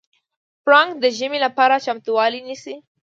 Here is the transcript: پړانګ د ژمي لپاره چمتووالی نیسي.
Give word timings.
پړانګ 0.63 0.91
د 0.99 1.05
ژمي 1.17 1.39
لپاره 1.45 1.83
چمتووالی 1.85 2.41
نیسي. 2.47 2.75